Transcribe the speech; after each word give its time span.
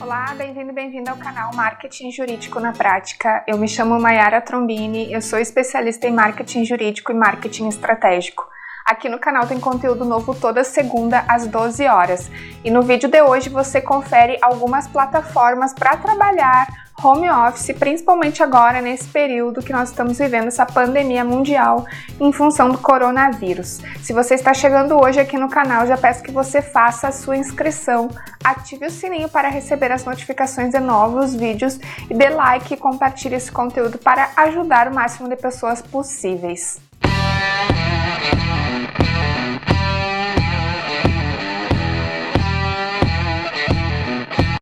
Olá, 0.00 0.32
bem-vindo 0.36 0.70
e 0.70 0.72
bem-vinda 0.72 1.10
ao 1.10 1.16
canal 1.16 1.52
Marketing 1.52 2.12
Jurídico 2.12 2.60
na 2.60 2.72
Prática. 2.72 3.42
Eu 3.44 3.58
me 3.58 3.66
chamo 3.66 3.98
Mayara 3.98 4.40
Trombini, 4.40 5.12
eu 5.12 5.20
sou 5.20 5.36
especialista 5.36 6.06
em 6.06 6.12
marketing 6.12 6.64
jurídico 6.64 7.10
e 7.10 7.14
marketing 7.14 7.66
estratégico. 7.66 8.48
Aqui 8.86 9.08
no 9.08 9.18
canal 9.18 9.48
tem 9.48 9.58
conteúdo 9.58 10.04
novo 10.04 10.32
toda 10.32 10.62
segunda 10.62 11.24
às 11.26 11.48
12 11.48 11.88
horas. 11.88 12.30
E 12.62 12.70
no 12.70 12.82
vídeo 12.82 13.08
de 13.08 13.20
hoje 13.20 13.48
você 13.48 13.80
confere 13.80 14.38
algumas 14.40 14.86
plataformas 14.86 15.74
para 15.74 15.96
trabalhar 15.96 16.83
home 17.02 17.28
office, 17.28 17.74
principalmente 17.78 18.42
agora 18.42 18.80
nesse 18.80 19.08
período 19.08 19.62
que 19.62 19.72
nós 19.72 19.90
estamos 19.90 20.18
vivendo 20.18 20.48
essa 20.48 20.64
pandemia 20.64 21.24
mundial 21.24 21.84
em 22.20 22.32
função 22.32 22.70
do 22.70 22.78
coronavírus. 22.78 23.80
Se 24.02 24.12
você 24.12 24.34
está 24.34 24.54
chegando 24.54 24.94
hoje 24.96 25.20
aqui 25.20 25.36
no 25.36 25.48
canal, 25.48 25.86
já 25.86 25.96
peço 25.96 26.22
que 26.22 26.30
você 26.30 26.62
faça 26.62 27.08
a 27.08 27.12
sua 27.12 27.36
inscrição, 27.36 28.08
ative 28.42 28.86
o 28.86 28.90
sininho 28.90 29.28
para 29.28 29.48
receber 29.48 29.90
as 29.92 30.04
notificações 30.04 30.70
de 30.70 30.80
novos 30.80 31.34
vídeos 31.34 31.78
e 32.08 32.14
dê 32.14 32.28
like 32.28 32.74
e 32.74 32.76
compartilhe 32.76 33.34
esse 33.34 33.50
conteúdo 33.50 33.98
para 33.98 34.30
ajudar 34.36 34.88
o 34.88 34.94
máximo 34.94 35.28
de 35.28 35.36
pessoas 35.36 35.82
possíveis. 35.82 36.80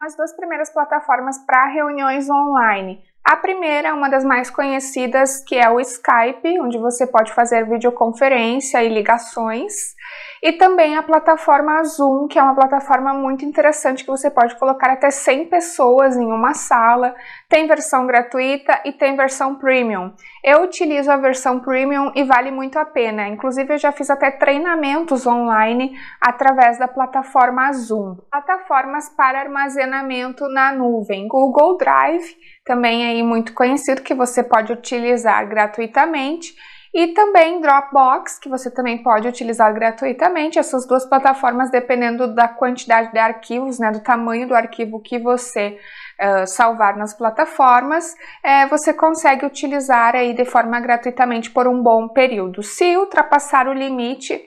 As 0.02 0.16
duas 0.16 0.32
primeiras 0.34 0.68
plataformas 0.68 1.38
para 1.46 1.68
reuniões 1.68 2.28
online. 2.28 3.00
A 3.24 3.36
primeira, 3.36 3.94
uma 3.94 4.10
das 4.10 4.24
mais 4.24 4.50
conhecidas, 4.50 5.44
que 5.44 5.54
é 5.54 5.70
o 5.70 5.78
Skype, 5.78 6.60
onde 6.60 6.76
você 6.76 7.06
pode 7.06 7.32
fazer 7.32 7.68
videoconferência 7.68 8.82
e 8.82 8.88
ligações. 8.88 9.94
E 10.42 10.50
também 10.54 10.96
a 10.96 11.04
plataforma 11.04 11.84
Zoom, 11.84 12.26
que 12.26 12.36
é 12.36 12.42
uma 12.42 12.56
plataforma 12.56 13.14
muito 13.14 13.44
interessante 13.44 14.02
que 14.02 14.10
você 14.10 14.28
pode 14.28 14.58
colocar 14.58 14.90
até 14.90 15.08
100 15.08 15.46
pessoas 15.46 16.16
em 16.16 16.26
uma 16.26 16.52
sala. 16.52 17.14
Tem 17.48 17.68
versão 17.68 18.08
gratuita 18.08 18.80
e 18.84 18.90
tem 18.90 19.14
versão 19.14 19.54
premium. 19.54 20.12
Eu 20.42 20.64
utilizo 20.64 21.12
a 21.12 21.16
versão 21.16 21.60
premium 21.60 22.10
e 22.16 22.24
vale 22.24 22.50
muito 22.50 22.76
a 22.76 22.84
pena. 22.84 23.28
Inclusive, 23.28 23.74
eu 23.74 23.78
já 23.78 23.92
fiz 23.92 24.10
até 24.10 24.32
treinamentos 24.32 25.28
online 25.28 25.96
através 26.20 26.76
da 26.76 26.88
plataforma 26.88 27.72
Zoom. 27.72 28.16
Plataformas 28.28 29.08
para 29.10 29.42
armazenamento 29.42 30.48
na 30.48 30.72
nuvem. 30.72 31.28
Google 31.28 31.76
Drive, 31.76 32.36
também 32.64 33.06
aí 33.06 33.22
muito 33.22 33.54
conhecido, 33.54 34.02
que 34.02 34.12
você 34.12 34.42
pode 34.42 34.72
utilizar 34.72 35.48
gratuitamente 35.48 36.52
e 36.94 37.08
também 37.08 37.60
Dropbox, 37.60 38.38
que 38.38 38.50
você 38.50 38.70
também 38.70 39.02
pode 39.02 39.26
utilizar 39.26 39.72
gratuitamente. 39.72 40.58
Essas 40.58 40.86
duas 40.86 41.06
plataformas, 41.06 41.70
dependendo 41.70 42.34
da 42.34 42.48
quantidade 42.48 43.10
de 43.12 43.18
arquivos, 43.18 43.78
né, 43.78 43.90
do 43.90 44.00
tamanho 44.00 44.46
do 44.46 44.54
arquivo 44.54 45.00
que 45.00 45.18
você 45.18 45.78
uh, 46.20 46.46
salvar 46.46 46.96
nas 46.98 47.14
plataformas, 47.14 48.14
é, 48.44 48.66
você 48.66 48.92
consegue 48.92 49.46
utilizar 49.46 50.14
aí 50.14 50.34
de 50.34 50.44
forma 50.44 50.78
gratuitamente 50.80 51.50
por 51.50 51.66
um 51.66 51.82
bom 51.82 52.08
período. 52.08 52.62
Se 52.62 52.94
ultrapassar 52.96 53.68
o 53.68 53.72
limite 53.72 54.38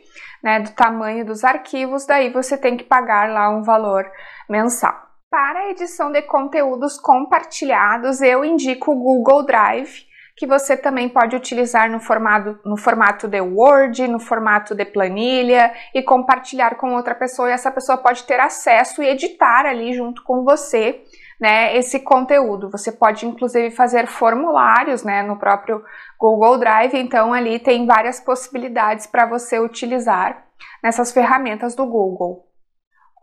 né, 0.43 0.59
do 0.59 0.69
tamanho 0.69 1.25
dos 1.25 1.43
arquivos, 1.43 2.05
daí 2.05 2.29
você 2.29 2.55
tem 2.55 2.77
que 2.77 2.83
pagar 2.83 3.27
lá 3.27 3.49
um 3.49 3.63
valor 3.63 4.05
mensal. 4.47 4.93
Para 5.31 5.61
a 5.61 5.69
edição 5.71 6.11
de 6.11 6.21
conteúdos 6.21 6.99
compartilhados, 6.99 8.21
eu 8.21 8.45
indico 8.45 8.91
o 8.91 8.95
Google 8.95 9.43
Drive 9.43 10.05
que 10.35 10.45
você 10.45 10.75
também 10.75 11.07
pode 11.07 11.35
utilizar 11.35 11.89
no 11.89 11.99
formato, 11.99 12.59
no 12.65 12.75
formato 12.75 13.27
de 13.27 13.39
Word, 13.39 14.07
no 14.07 14.19
formato 14.19 14.75
de 14.75 14.83
planilha 14.83 15.71
e 15.93 16.03
compartilhar 16.03 16.75
com 16.75 16.93
outra 16.93 17.15
pessoa, 17.15 17.49
e 17.49 17.53
essa 17.53 17.71
pessoa 17.71 17.97
pode 17.97 18.23
ter 18.23 18.39
acesso 18.39 19.01
e 19.01 19.07
editar 19.07 19.65
ali 19.65 19.93
junto 19.93 20.23
com 20.23 20.43
você. 20.43 21.01
Né, 21.37 21.75
esse 21.75 21.99
conteúdo. 21.99 22.71
Você 22.71 22.93
pode 22.93 23.25
inclusive 23.25 23.69
fazer 23.69 24.07
formulários 24.07 25.03
né, 25.03 25.21
no 25.21 25.37
próprio 25.37 25.83
Google 26.17 26.57
Drive, 26.57 26.95
então 26.95 27.33
ali 27.33 27.59
tem 27.59 27.85
várias 27.85 28.21
possibilidades 28.21 29.05
para 29.05 29.25
você 29.25 29.59
utilizar 29.59 30.45
nessas 30.81 31.11
ferramentas 31.11 31.75
do 31.75 31.85
Google. 31.85 32.44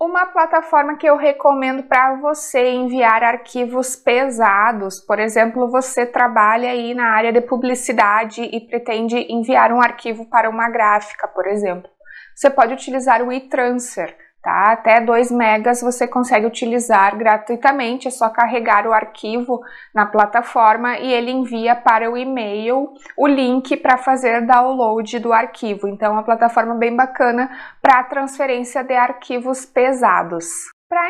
Uma 0.04 0.26
plataforma 0.26 0.96
que 0.96 1.06
eu 1.06 1.16
recomendo 1.16 1.84
para 1.84 2.16
você 2.16 2.72
enviar 2.72 3.22
arquivos 3.22 3.94
pesados, 3.94 4.98
por 4.98 5.20
exemplo, 5.20 5.70
você 5.70 6.04
trabalha 6.04 6.72
aí 6.72 6.92
na 6.92 7.12
área 7.12 7.32
de 7.32 7.40
publicidade 7.40 8.42
e 8.42 8.60
pretende 8.66 9.32
enviar 9.32 9.70
um 9.72 9.80
arquivo 9.80 10.26
para 10.28 10.50
uma 10.50 10.68
gráfica, 10.68 11.28
por 11.28 11.46
exemplo. 11.46 11.88
Você 12.34 12.50
pode 12.50 12.74
utilizar 12.74 13.22
o 13.22 13.32
e-transfer 13.32 14.12
tá? 14.42 14.72
Até 14.72 15.00
2 15.00 15.30
megas 15.30 15.80
você 15.80 16.06
consegue 16.06 16.46
utilizar 16.46 17.16
gratuitamente, 17.16 18.08
é 18.08 18.10
só 18.10 18.28
carregar 18.28 18.86
o 18.86 18.92
arquivo 18.92 19.60
na 19.94 20.04
plataforma 20.04 20.98
e 20.98 21.12
ele 21.12 21.30
envia 21.30 21.76
para 21.76 22.10
o 22.10 22.16
e-mail 22.16 22.92
o 23.16 23.26
link 23.26 23.76
para 23.76 23.96
fazer 23.96 24.44
download 24.46 25.18
do 25.20 25.32
arquivo. 25.32 25.88
Então, 25.88 26.08
é 26.08 26.12
uma 26.12 26.24
plataforma 26.24 26.74
bem 26.74 26.94
bacana 26.94 27.50
para 27.80 28.02
transferência 28.04 28.82
de 28.82 28.94
arquivos 28.94 29.64
pesados. 29.64 30.44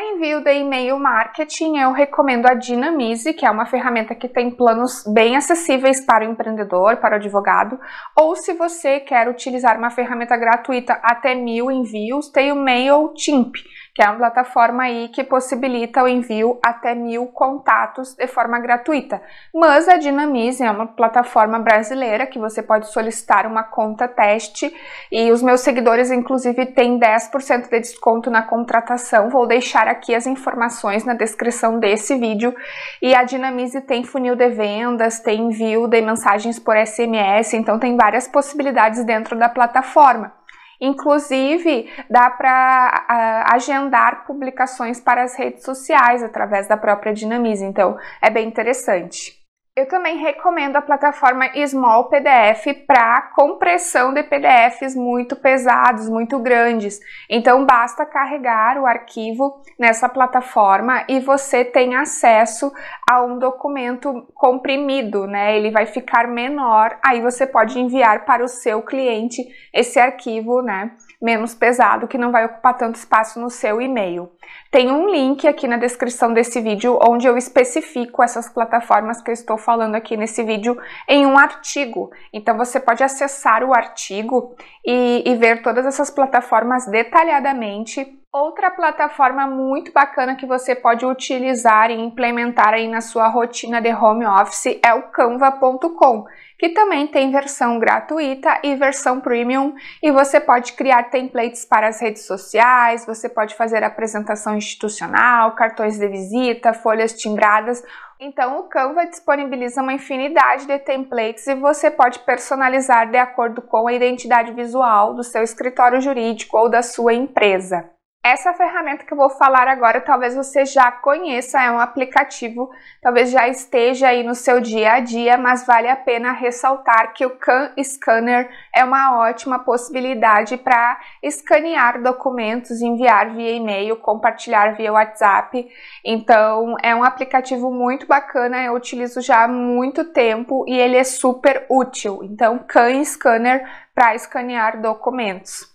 Envio 0.05 0.43
de 0.43 0.53
e-mail 0.53 0.99
marketing, 0.99 1.77
eu 1.77 1.93
recomendo 1.93 2.45
a 2.45 2.53
Dinamize, 2.53 3.33
que 3.33 3.45
é 3.45 3.49
uma 3.49 3.65
ferramenta 3.65 4.13
que 4.13 4.27
tem 4.27 4.51
planos 4.51 5.01
bem 5.07 5.37
acessíveis 5.37 6.05
para 6.05 6.27
o 6.27 6.29
empreendedor, 6.29 6.97
para 6.97 7.13
o 7.13 7.15
advogado, 7.15 7.79
ou 8.13 8.35
se 8.35 8.51
você 8.53 8.99
quer 8.99 9.29
utilizar 9.29 9.77
uma 9.77 9.89
ferramenta 9.89 10.35
gratuita 10.35 10.99
até 11.01 11.33
mil 11.33 11.71
envios, 11.71 12.29
tem 12.29 12.51
o 12.51 12.55
MailChimp 12.55 13.55
que 13.93 14.01
é 14.01 14.09
uma 14.09 14.17
plataforma 14.17 14.83
aí 14.83 15.07
que 15.09 15.23
possibilita 15.23 16.03
o 16.03 16.07
envio 16.07 16.59
até 16.65 16.95
mil 16.95 17.27
contatos 17.27 18.15
de 18.15 18.25
forma 18.25 18.59
gratuita. 18.59 19.21
Mas 19.53 19.87
a 19.87 19.97
Dinamize 19.97 20.63
é 20.63 20.71
uma 20.71 20.87
plataforma 20.87 21.59
brasileira 21.59 22.25
que 22.25 22.39
você 22.39 22.63
pode 22.63 22.91
solicitar 22.91 23.45
uma 23.45 23.61
conta 23.61 24.07
teste 24.07 24.73
e 25.11 25.31
os 25.31 25.43
meus 25.43 25.61
seguidores, 25.61 26.09
inclusive, 26.09 26.65
têm 26.67 26.99
10% 26.99 27.69
de 27.69 27.79
desconto 27.79 28.31
na 28.31 28.41
contratação. 28.41 29.29
Vou 29.29 29.45
deixar 29.45 29.87
aqui 29.93 30.13
as 30.13 30.27
informações 30.27 31.05
na 31.05 31.13
descrição 31.13 31.79
desse 31.79 32.15
vídeo. 32.17 32.53
E 33.01 33.15
a 33.15 33.23
Dinamize 33.23 33.81
tem 33.81 34.03
funil 34.03 34.35
de 34.35 34.49
vendas, 34.49 35.19
tem 35.19 35.41
envio 35.41 35.87
de 35.87 36.01
mensagens 36.01 36.59
por 36.59 36.75
SMS, 36.75 37.53
então 37.53 37.79
tem 37.79 37.95
várias 37.95 38.27
possibilidades 38.27 39.03
dentro 39.05 39.37
da 39.37 39.49
plataforma. 39.49 40.33
Inclusive, 40.81 41.89
dá 42.09 42.29
para 42.29 43.45
agendar 43.53 44.25
publicações 44.25 44.99
para 44.99 45.23
as 45.23 45.35
redes 45.37 45.63
sociais 45.63 46.21
através 46.21 46.67
da 46.67 46.75
própria 46.75 47.13
Dinamize, 47.13 47.63
então 47.63 47.97
é 48.21 48.29
bem 48.29 48.47
interessante. 48.47 49.42
Eu 49.75 49.87
também 49.87 50.17
recomendo 50.17 50.75
a 50.75 50.83
plataforma 50.83 51.49
Small 51.65 52.07
PDF 52.07 52.85
para 52.85 53.23
compressão 53.35 54.13
de 54.13 54.21
PDFs 54.21 54.95
muito 54.95 55.35
pesados, 55.35 56.07
muito 56.07 56.37
grandes. 56.37 56.99
Então 57.27 57.65
basta 57.65 58.05
carregar 58.05 58.77
o 58.77 58.85
arquivo 58.85 59.63
nessa 59.79 60.07
plataforma 60.07 61.03
e 61.09 61.19
você 61.19 61.65
tem 61.65 61.95
acesso 61.95 62.71
a 63.09 63.23
um 63.23 63.39
documento 63.39 64.27
comprimido, 64.35 65.25
né? 65.25 65.57
Ele 65.57 65.71
vai 65.71 65.87
ficar 65.87 66.27
menor, 66.27 66.99
aí 67.03 67.19
você 67.19 67.47
pode 67.47 67.79
enviar 67.79 68.25
para 68.25 68.43
o 68.43 68.47
seu 68.47 68.79
cliente 68.83 69.41
esse 69.73 69.99
arquivo, 69.99 70.61
né? 70.61 70.91
Menos 71.23 71.55
pesado, 71.55 72.07
que 72.07 72.17
não 72.17 72.33
vai 72.33 72.45
ocupar 72.45 72.77
tanto 72.77 72.95
espaço 72.95 73.39
no 73.39 73.49
seu 73.49 73.81
e-mail. 73.81 74.29
Tem 74.69 74.91
um 74.91 75.09
link 75.09 75.47
aqui 75.47 75.67
na 75.69 75.77
descrição 75.77 76.33
desse 76.33 76.59
vídeo 76.59 76.99
onde 77.01 77.25
eu 77.25 77.37
especifico 77.37 78.21
essas 78.21 78.49
plataformas 78.49 79.21
que 79.21 79.29
eu 79.29 79.33
estou 79.33 79.57
falando 79.57 79.95
aqui 79.95 80.17
nesse 80.17 80.43
vídeo 80.43 80.77
em 81.07 81.25
um 81.25 81.37
artigo. 81.37 82.11
Então 82.33 82.57
você 82.57 82.77
pode 82.77 83.01
acessar 83.03 83.63
o 83.63 83.73
artigo 83.73 84.53
e, 84.85 85.23
e 85.25 85.35
ver 85.35 85.61
todas 85.61 85.85
essas 85.85 86.11
plataformas 86.11 86.85
detalhadamente 86.87 88.19
Outra 88.35 88.71
plataforma 88.71 89.45
muito 89.45 89.91
bacana 89.91 90.35
que 90.35 90.47
você 90.47 90.73
pode 90.73 91.05
utilizar 91.05 91.91
e 91.91 91.93
implementar 91.93 92.73
aí 92.73 92.87
na 92.87 92.99
sua 92.99 93.27
rotina 93.27 93.79
de 93.79 93.93
home 93.93 94.25
office 94.25 94.79
é 94.83 94.91
o 94.91 95.03
canva.com, 95.03 96.25
que 96.57 96.69
também 96.69 97.05
tem 97.05 97.29
versão 97.29 97.77
gratuita 97.77 98.59
e 98.63 98.73
versão 98.75 99.21
premium, 99.21 99.75
e 100.01 100.11
você 100.11 100.39
pode 100.39 100.73
criar 100.73 101.11
templates 101.11 101.63
para 101.63 101.87
as 101.87 102.01
redes 102.01 102.25
sociais, 102.25 103.05
você 103.05 103.29
pode 103.29 103.53
fazer 103.53 103.83
apresentação 103.83 104.57
institucional, 104.57 105.51
cartões 105.51 105.99
de 105.99 106.07
visita, 106.07 106.73
folhas 106.73 107.13
timbradas. 107.13 107.83
Então, 108.19 108.61
o 108.61 108.63
Canva 108.63 109.05
disponibiliza 109.05 109.83
uma 109.83 109.93
infinidade 109.93 110.65
de 110.65 110.79
templates 110.79 111.45
e 111.45 111.53
você 111.53 111.91
pode 111.91 112.17
personalizar 112.17 113.11
de 113.11 113.17
acordo 113.17 113.61
com 113.61 113.87
a 113.87 113.93
identidade 113.93 114.51
visual 114.53 115.13
do 115.13 115.23
seu 115.23 115.43
escritório 115.43 116.01
jurídico 116.01 116.57
ou 116.57 116.67
da 116.67 116.81
sua 116.81 117.13
empresa. 117.13 117.92
Essa 118.25 118.53
ferramenta 118.53 119.03
que 119.03 119.11
eu 119.11 119.17
vou 119.17 119.29
falar 119.29 119.67
agora, 119.67 119.99
talvez 119.99 120.33
você 120.33 120.63
já 120.63 120.89
conheça, 120.89 121.61
é 121.61 121.69
um 121.69 121.77
aplicativo, 121.77 122.71
talvez 123.01 123.29
já 123.29 123.49
esteja 123.49 124.07
aí 124.07 124.23
no 124.23 124.33
seu 124.33 124.61
dia 124.61 124.93
a 124.93 124.99
dia, 125.01 125.37
mas 125.37 125.67
vale 125.67 125.89
a 125.89 125.95
pena 125.97 126.31
ressaltar 126.31 127.13
que 127.13 127.25
o 127.25 127.31
Can 127.31 127.73
Scanner 127.83 128.49
é 128.73 128.81
uma 128.81 129.19
ótima 129.19 129.59
possibilidade 129.59 130.55
para 130.55 130.97
escanear 131.21 132.01
documentos, 132.01 132.81
enviar 132.81 133.31
via 133.35 133.57
e-mail, 133.57 133.97
compartilhar 133.97 134.73
via 134.73 134.93
WhatsApp. 134.93 135.69
Então, 136.01 136.77
é 136.81 136.95
um 136.95 137.03
aplicativo 137.03 137.69
muito 137.73 138.07
bacana, 138.07 138.63
eu 138.63 138.73
utilizo 138.73 139.19
já 139.19 139.43
há 139.43 139.47
muito 139.49 140.13
tempo 140.13 140.63
e 140.65 140.79
ele 140.79 140.95
é 140.95 141.03
super 141.03 141.65
útil. 141.69 142.21
Então, 142.23 142.57
Can 142.59 143.03
Scanner 143.03 143.69
para 143.93 144.15
escanear 144.15 144.81
documentos. 144.81 145.72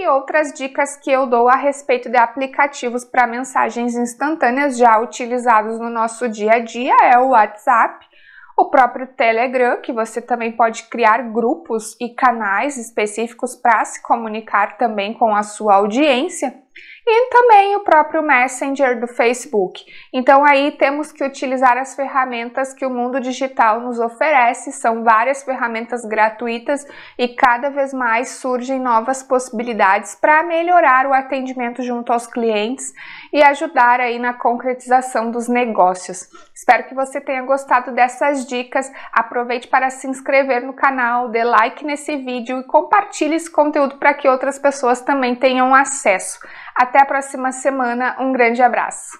E 0.00 0.06
outras 0.06 0.52
dicas 0.52 0.96
que 0.96 1.10
eu 1.10 1.26
dou 1.26 1.48
a 1.48 1.56
respeito 1.56 2.08
de 2.08 2.16
aplicativos 2.16 3.04
para 3.04 3.26
mensagens 3.26 3.96
instantâneas 3.96 4.78
já 4.78 4.96
utilizados 5.00 5.76
no 5.80 5.90
nosso 5.90 6.28
dia 6.28 6.52
a 6.52 6.58
dia 6.60 6.94
é 7.02 7.18
o 7.18 7.30
WhatsApp, 7.30 8.06
o 8.56 8.70
próprio 8.70 9.08
Telegram, 9.08 9.80
que 9.82 9.92
você 9.92 10.22
também 10.22 10.52
pode 10.52 10.84
criar 10.84 11.32
grupos 11.32 11.96
e 12.00 12.10
canais 12.10 12.76
específicos 12.76 13.56
para 13.56 13.84
se 13.84 14.00
comunicar 14.00 14.78
também 14.78 15.14
com 15.14 15.34
a 15.34 15.42
sua 15.42 15.74
audiência 15.74 16.54
e 17.06 17.30
também 17.30 17.74
o 17.76 17.80
próprio 17.80 18.22
Messenger 18.22 19.00
do 19.00 19.06
Facebook. 19.06 19.84
Então 20.12 20.44
aí 20.44 20.72
temos 20.72 21.10
que 21.10 21.24
utilizar 21.24 21.78
as 21.78 21.94
ferramentas 21.94 22.74
que 22.74 22.84
o 22.84 22.90
mundo 22.90 23.18
digital 23.20 23.80
nos 23.80 23.98
oferece, 23.98 24.72
são 24.72 25.02
várias 25.02 25.42
ferramentas 25.42 26.04
gratuitas 26.04 26.86
e 27.16 27.28
cada 27.28 27.70
vez 27.70 27.94
mais 27.94 28.30
surgem 28.30 28.78
novas 28.78 29.22
possibilidades 29.22 30.14
para 30.14 30.42
melhorar 30.42 31.06
o 31.06 31.14
atendimento 31.14 31.82
junto 31.82 32.12
aos 32.12 32.26
clientes 32.26 32.92
e 33.32 33.42
ajudar 33.42 34.00
aí 34.00 34.18
na 34.18 34.34
concretização 34.34 35.30
dos 35.30 35.48
negócios. 35.48 36.28
Espero 36.54 36.84
que 36.84 36.94
você 36.94 37.20
tenha 37.20 37.42
gostado 37.42 37.92
dessas 37.92 38.46
dicas. 38.46 38.90
Aproveite 39.12 39.68
para 39.68 39.90
se 39.90 40.06
inscrever 40.06 40.62
no 40.62 40.72
canal, 40.72 41.28
dê 41.28 41.44
like 41.44 41.84
nesse 41.84 42.16
vídeo 42.16 42.58
e 42.58 42.64
compartilhe 42.64 43.36
esse 43.36 43.50
conteúdo 43.50 43.96
para 43.96 44.12
que 44.12 44.28
outras 44.28 44.58
pessoas 44.58 45.00
também 45.00 45.34
tenham 45.34 45.74
acesso. 45.74 46.38
Até 46.78 47.00
a 47.00 47.04
próxima 47.04 47.50
semana, 47.50 48.14
um 48.20 48.30
grande 48.30 48.62
abraço! 48.62 49.18